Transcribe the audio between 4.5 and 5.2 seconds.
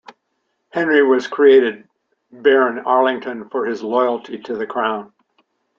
the crown.